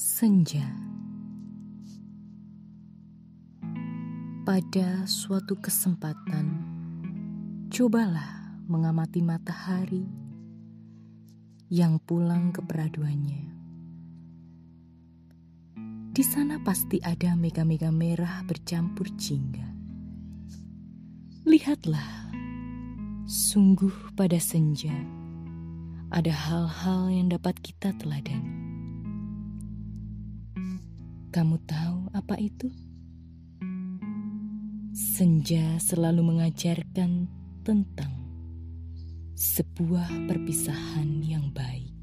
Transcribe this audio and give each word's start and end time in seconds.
Senja 0.00 0.64
Pada 4.48 5.04
suatu 5.04 5.60
kesempatan, 5.60 6.56
cobalah 7.68 8.56
mengamati 8.64 9.20
matahari 9.20 10.08
yang 11.68 12.00
pulang 12.00 12.48
ke 12.48 12.64
peraduannya. 12.64 13.44
Di 16.16 16.24
sana 16.24 16.56
pasti 16.64 16.96
ada 17.04 17.36
mega-mega 17.36 17.92
merah 17.92 18.40
bercampur 18.48 19.04
jingga. 19.20 19.68
Lihatlah, 21.44 22.32
sungguh 23.28 24.16
pada 24.16 24.40
senja 24.40 24.96
ada 26.08 26.32
hal-hal 26.32 27.12
yang 27.12 27.28
dapat 27.28 27.60
kita 27.60 27.92
teladani. 28.00 28.59
Kamu 31.30 31.62
tahu 31.62 32.10
apa 32.10 32.34
itu? 32.42 32.66
Senja 34.90 35.78
selalu 35.78 36.26
mengajarkan 36.26 37.30
tentang 37.62 38.10
sebuah 39.38 40.10
perpisahan 40.26 41.22
yang 41.22 41.54
baik. 41.54 41.94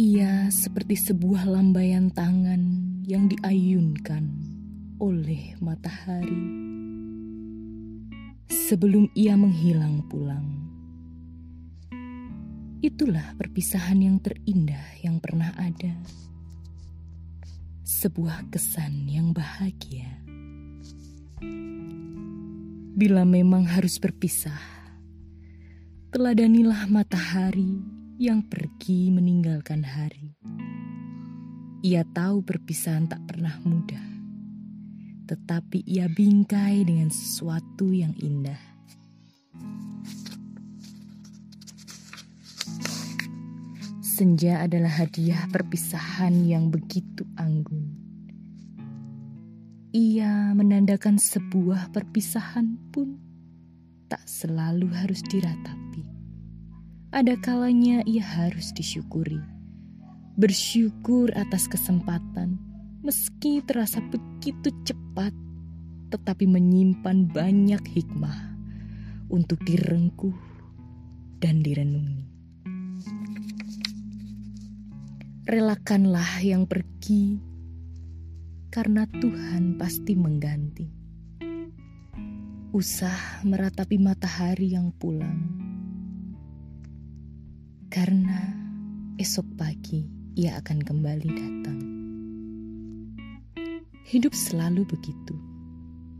Ia 0.00 0.48
seperti 0.48 0.96
sebuah 0.96 1.44
lambaian 1.44 2.08
tangan 2.08 2.88
yang 3.04 3.28
diayunkan 3.28 4.32
oleh 4.96 5.60
matahari 5.60 6.40
sebelum 8.48 9.12
ia 9.12 9.36
menghilang 9.36 10.08
pulang. 10.08 10.77
Itulah 12.78 13.34
perpisahan 13.34 13.98
yang 13.98 14.22
terindah 14.22 15.02
yang 15.02 15.18
pernah 15.18 15.50
ada. 15.58 15.98
Sebuah 17.82 18.46
kesan 18.54 19.10
yang 19.10 19.34
bahagia. 19.34 20.06
Bila 22.98 23.26
memang 23.26 23.66
harus 23.66 23.98
berpisah, 23.98 24.62
teladanilah 26.14 26.86
matahari 26.86 27.82
yang 28.18 28.46
pergi 28.46 29.10
meninggalkan 29.10 29.82
hari. 29.82 30.34
Ia 31.82 32.02
tahu 32.06 32.42
perpisahan 32.42 33.06
tak 33.06 33.22
pernah 33.26 33.54
mudah 33.62 34.18
tetapi 35.28 35.84
ia 35.84 36.08
bingkai 36.08 36.88
dengan 36.88 37.12
sesuatu 37.12 37.92
yang 37.92 38.16
indah. 38.16 38.67
Senja 44.18 44.66
adalah 44.66 44.90
hadiah 44.90 45.46
perpisahan 45.46 46.42
yang 46.42 46.74
begitu 46.74 47.22
anggun. 47.38 47.86
Ia 49.94 50.50
menandakan 50.58 51.22
sebuah 51.22 51.94
perpisahan 51.94 52.74
pun 52.90 53.14
tak 54.10 54.18
selalu 54.26 54.90
harus 54.90 55.22
diratapi. 55.22 56.02
Ada 57.14 57.38
kalanya 57.38 58.02
ia 58.10 58.26
harus 58.26 58.74
disyukuri. 58.74 59.38
Bersyukur 60.34 61.30
atas 61.38 61.70
kesempatan 61.70 62.58
meski 63.06 63.62
terasa 63.62 64.02
begitu 64.10 64.74
cepat, 64.82 65.30
tetapi 66.10 66.42
menyimpan 66.42 67.30
banyak 67.30 67.86
hikmah 67.86 68.58
untuk 69.30 69.62
direngkuh 69.62 70.34
dan 71.38 71.62
direnungi. 71.62 72.27
Relakanlah 75.48 76.44
yang 76.44 76.68
pergi, 76.68 77.40
karena 78.68 79.08
Tuhan 79.08 79.80
pasti 79.80 80.12
mengganti. 80.12 80.84
Usah 82.76 83.40
meratapi 83.48 83.96
matahari 83.96 84.76
yang 84.76 84.92
pulang, 84.92 85.40
karena 87.88 88.44
esok 89.16 89.48
pagi 89.56 90.04
ia 90.36 90.60
akan 90.60 90.84
kembali 90.84 91.28
datang. 91.32 91.80
Hidup 94.04 94.36
selalu 94.36 94.84
begitu, 94.84 95.32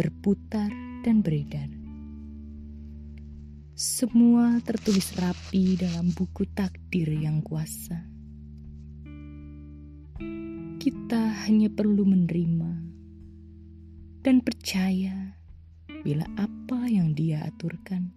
berputar 0.00 0.72
dan 1.04 1.20
beredar. 1.20 1.68
Semua 3.76 4.64
tertulis 4.64 5.12
rapi 5.12 5.76
dalam 5.76 6.08
buku 6.08 6.48
takdir 6.56 7.12
yang 7.12 7.44
kuasa. 7.44 8.19
Kita 10.80 11.44
hanya 11.44 11.68
perlu 11.68 12.08
menerima 12.08 12.72
dan 14.20 14.40
percaya 14.44 15.36
bila 16.00 16.24
apa 16.40 16.88
yang 16.88 17.12
Dia 17.12 17.44
aturkan 17.44 18.12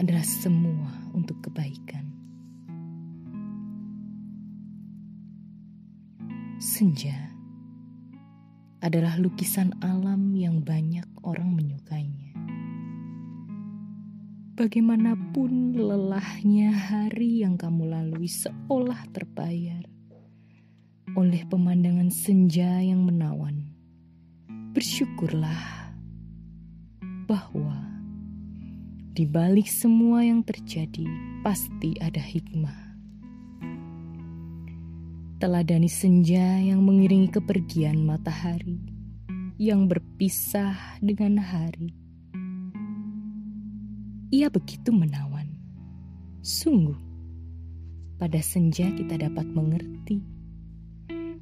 adalah 0.00 0.24
semua 0.24 0.90
untuk 1.12 1.38
kebaikan. 1.44 2.08
Senja 6.60 7.30
adalah 8.80 9.20
lukisan 9.20 9.76
alam 9.84 10.32
yang 10.32 10.64
banyak 10.64 11.04
orang 11.20 11.52
menyukainya. 11.52 12.32
Bagaimanapun 14.56 15.72
lelahnya 15.72 16.72
hari 16.72 17.40
yang 17.44 17.56
kamu 17.56 17.88
lalui 17.88 18.28
seolah 18.28 19.08
terbayar 19.08 19.84
oleh 21.18 21.42
pemandangan 21.48 22.10
senja 22.12 22.82
yang 22.82 23.02
menawan. 23.02 23.66
Bersyukurlah 24.76 25.90
bahwa 27.26 27.74
di 29.14 29.26
balik 29.26 29.66
semua 29.66 30.22
yang 30.22 30.46
terjadi 30.46 31.06
pasti 31.42 31.98
ada 31.98 32.22
hikmah 32.22 32.90
teladani 35.40 35.88
senja 35.88 36.60
yang 36.60 36.84
mengiringi 36.84 37.32
kepergian 37.32 38.04
matahari 38.04 38.76
yang 39.56 39.88
berpisah 39.88 40.76
dengan 41.00 41.40
hari. 41.40 41.96
Ia 44.28 44.52
begitu 44.52 44.92
menawan. 44.92 45.48
Sungguh, 46.44 46.96
pada 48.20 48.36
senja 48.44 48.92
kita 48.92 49.16
dapat 49.16 49.48
mengerti 49.48 50.20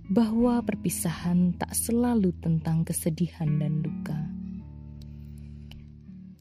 bahwa 0.09 0.65
perpisahan 0.65 1.53
tak 1.61 1.77
selalu 1.77 2.33
tentang 2.41 2.81
kesedihan 2.81 3.61
dan 3.61 3.85
luka. 3.85 4.17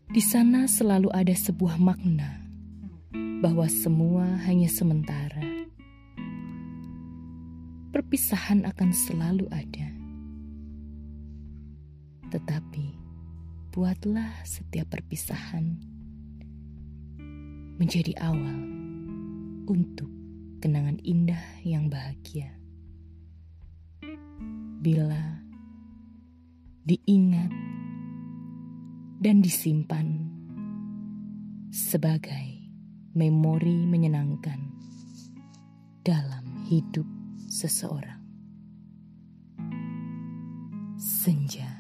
Di 0.08 0.24
sana 0.24 0.72
selalu 0.72 1.12
ada 1.12 1.36
sebuah 1.36 1.76
makna 1.76 2.48
bahwa 3.44 3.68
semua 3.68 4.40
hanya 4.48 4.72
sementara 4.72 5.44
perpisahan 7.92 8.64
akan 8.64 8.90
selalu 8.96 9.46
ada. 9.52 9.88
Tetapi, 12.32 12.88
buatlah 13.76 14.48
setiap 14.48 14.96
perpisahan 14.96 15.76
menjadi 17.78 18.16
awal 18.24 18.58
untuk 19.68 20.08
kenangan 20.64 20.98
indah 21.04 21.42
yang 21.62 21.77
bila 24.88 25.44
diingat 26.88 27.52
dan 29.20 29.44
disimpan 29.44 30.32
sebagai 31.68 32.72
memori 33.12 33.84
menyenangkan 33.84 34.56
dalam 36.08 36.64
hidup 36.72 37.04
seseorang. 37.52 38.24
Senja. 40.96 41.77